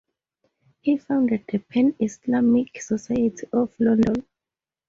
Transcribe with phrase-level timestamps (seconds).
[0.79, 4.25] He founded the Pan Islamic Society of London.